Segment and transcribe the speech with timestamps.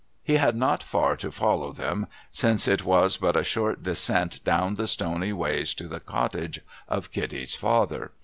[0.23, 4.73] He had not far to follow them, since it was but a short descent down
[4.73, 8.09] the stony ways to the cottage of Kitty's father.